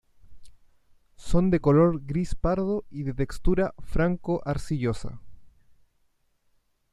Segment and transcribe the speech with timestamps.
[1.15, 5.21] Son de color gris pardo y de textura franco-arcillosa.